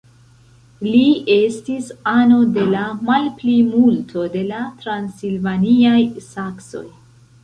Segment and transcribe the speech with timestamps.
[0.85, 1.01] Li
[1.33, 6.83] estis ano de la malplimulto de la transilvaniaj saksoj.